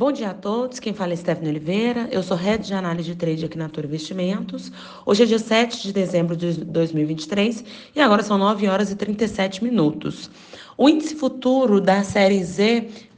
[0.00, 3.14] Bom dia a todos, quem fala é Stephanie Oliveira, eu sou Head de Análise de
[3.14, 4.72] Trade aqui na Toro Investimentos.
[5.04, 7.62] Hoje é dia 7 de dezembro de 2023
[7.94, 10.30] e agora são 9 horas e 37 minutos.
[10.74, 12.42] O índice futuro da série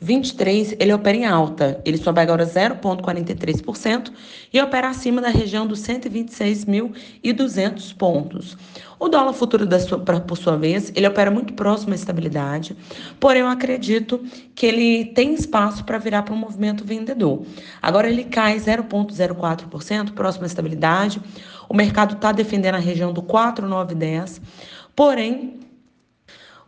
[0.02, 1.80] Z23, ele opera em alta.
[1.84, 4.10] Ele sobe agora 0,43%
[4.52, 8.56] e opera acima da região dos 126.200 pontos.
[8.98, 12.76] O dólar futuro, da sua, por sua vez, ele opera muito próximo à estabilidade,
[13.18, 14.22] porém eu acredito
[14.54, 17.42] que ele tem espaço para virar para um movimento vendedor.
[17.80, 21.20] Agora ele cai 0,04%, próximo à estabilidade.
[21.68, 24.40] O mercado está defendendo a região do 4,910,
[24.94, 25.61] porém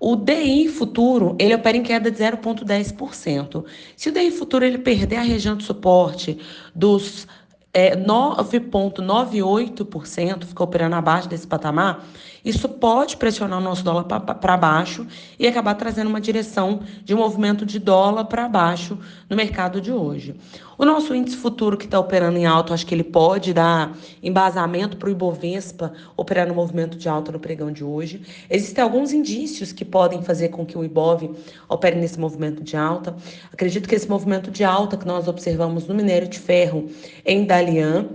[0.06, 3.64] o DI futuro, ele opera em queda de 0,10%.
[3.96, 6.38] Se o DI futuro ele perder a região de suporte
[6.74, 7.27] dos
[7.74, 12.06] é, 9,98%, ficou operando abaixo desse patamar,
[12.45, 15.06] isso pode pressionar o nosso dólar para baixo
[15.38, 18.98] e acabar trazendo uma direção de movimento de dólar para baixo
[19.30, 20.37] no mercado de hoje.
[20.77, 24.97] O nosso índice futuro que está operando em alta, acho que ele pode dar embasamento
[24.97, 28.22] para o Ibovespa operar no movimento de alta no pregão de hoje.
[28.50, 31.30] Existem alguns indícios que podem fazer com que o Ibov
[31.69, 33.14] opere nesse movimento de alta.
[33.52, 36.91] Acredito que esse movimento de alta que nós observamos no minério de ferro
[37.25, 38.11] em Dalian,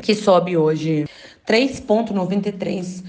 [0.00, 1.06] que sobe hoje
[1.46, 3.02] 3,93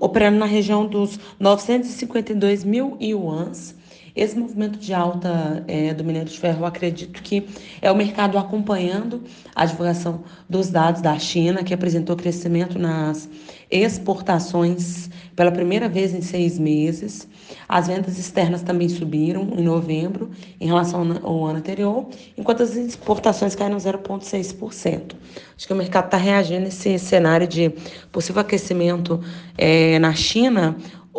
[0.00, 3.74] operando na região dos 952 mil yuans.
[4.14, 7.46] Esse movimento de alta é, do minério de ferro, eu acredito que
[7.80, 9.22] é o mercado acompanhando
[9.54, 13.28] a divulgação dos dados da China, que apresentou crescimento nas
[13.70, 17.26] exportações pela primeira vez em seis meses.
[17.66, 23.54] As vendas externas também subiram em novembro em relação ao ano anterior, enquanto as exportações
[23.54, 25.14] caíram 0,6%.
[25.56, 27.70] Acho que o mercado está reagindo a esse cenário de
[28.10, 29.20] possível aquecimento
[29.56, 30.76] é, na China,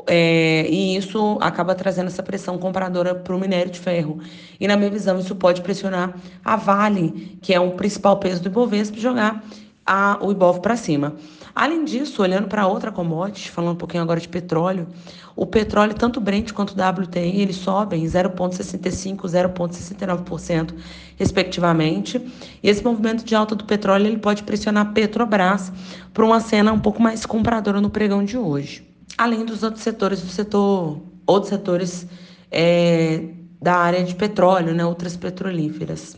[0.07, 4.19] é, e isso acaba trazendo essa pressão compradora para o minério de ferro.
[4.59, 8.49] E, na minha visão, isso pode pressionar a Vale, que é o principal peso do
[8.49, 9.43] Ibovespa, jogar
[9.85, 11.15] a, o Ibov para cima.
[11.53, 14.87] Além disso, olhando para outra commodity, falando um pouquinho agora de petróleo,
[15.35, 19.17] o petróleo, tanto Brent quanto WTI, eles sobem 0,65%,
[19.53, 20.73] 0,69%,
[21.15, 22.19] respectivamente.
[22.63, 25.71] E esse movimento de alta do petróleo ele pode pressionar a Petrobras
[26.11, 30.21] para uma cena um pouco mais compradora no pregão de hoje além dos outros setores
[30.21, 32.07] do setor, outros setores
[32.51, 33.23] é,
[33.61, 36.17] da área de petróleo, né, outras petrolíferas.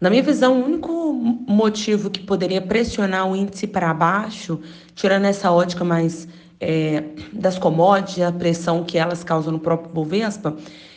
[0.00, 1.12] Na minha visão, o único
[1.48, 4.60] motivo que poderia pressionar o índice para baixo,
[4.94, 6.28] tirando essa ótica mais
[6.60, 7.02] é,
[7.32, 10.54] das commodities, a pressão que elas causam no próprio Bovespa,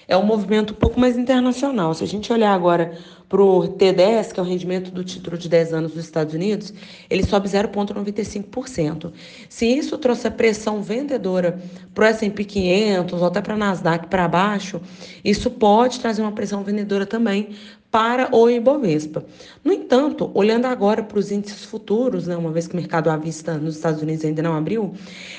[0.09, 1.93] é um movimento um pouco mais internacional.
[1.93, 2.97] Se a gente olhar agora
[3.29, 6.73] para o T10, que é o rendimento do título de 10 anos dos Estados Unidos,
[7.07, 9.13] ele sobe 0,95%.
[9.47, 11.61] Se isso trouxer pressão vendedora
[11.93, 14.81] para o S&P 500 ou até para a Nasdaq para baixo,
[15.23, 17.49] isso pode trazer uma pressão vendedora também
[17.91, 19.25] para o Ibovespa.
[19.63, 23.17] No entanto, olhando agora para os índices futuros, né, uma vez que o mercado à
[23.17, 24.93] vista nos Estados Unidos ainda não abriu,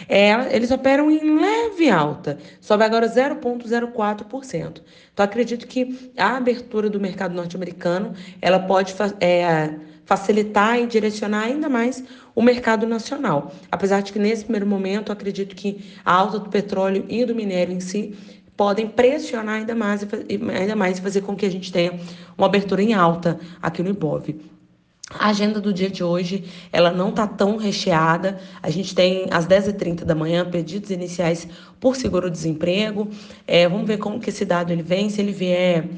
[0.09, 4.83] é, eles operam em leve alta, sobe agora 0,04%.
[5.12, 9.75] Então, acredito que a abertura do mercado norte-americano ela pode é,
[10.05, 12.03] facilitar e direcionar ainda mais
[12.34, 13.53] o mercado nacional.
[13.71, 17.72] Apesar de que, nesse primeiro momento, acredito que a alta do petróleo e do minério
[17.72, 18.17] em si
[18.60, 20.06] podem pressionar ainda mais,
[20.54, 21.98] ainda mais e fazer com que a gente tenha
[22.37, 24.38] uma abertura em alta aqui no Ibov.
[25.19, 28.38] A agenda do dia de hoje, ela não está tão recheada.
[28.62, 31.49] A gente tem às 10h30 da manhã pedidos iniciais
[31.81, 33.09] por seguro-desemprego.
[33.47, 35.09] É, vamos ver como que esse dado ele vem.
[35.09, 35.88] Se ele vier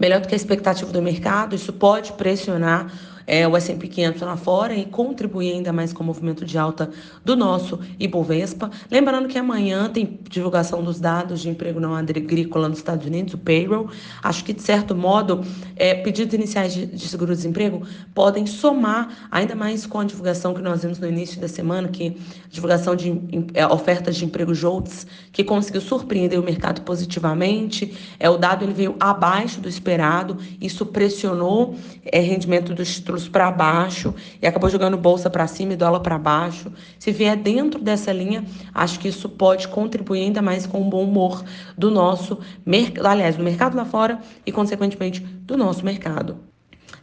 [0.00, 2.92] melhor do que a expectativa do mercado, isso pode pressionar
[3.28, 6.90] é, o S&P 500 lá fora e contribuir ainda mais com o movimento de alta
[7.22, 8.70] do nosso Ibovespa.
[8.90, 13.38] Lembrando que amanhã tem divulgação dos dados de emprego não agrícola nos Estados Unidos, o
[13.38, 13.90] payroll.
[14.22, 15.44] Acho que, de certo modo,
[15.76, 20.82] é, pedidos iniciais de, de seguro-desemprego podem somar ainda mais com a divulgação que nós
[20.82, 22.16] vimos no início da semana, que
[22.48, 23.20] divulgação de
[23.52, 27.94] é, ofertas de emprego JOLTS, que conseguiu surpreender o mercado positivamente.
[28.18, 31.76] É, o dado ele veio abaixo do esperado, isso pressionou
[32.06, 32.88] é, rendimento dos
[33.18, 36.72] títulos para baixo e acabou jogando bolsa para cima e dólar para baixo.
[36.98, 41.02] Se vier dentro dessa linha, acho que isso pode contribuir ainda mais com o bom
[41.02, 41.44] humor
[41.76, 46.38] do nosso mercado, aliás, do mercado lá fora e, consequentemente, do nosso mercado.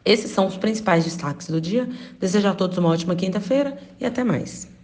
[0.03, 1.89] Esses são os principais destaques do dia.
[2.19, 4.74] Desejo a todos uma ótima quinta-feira e até mais.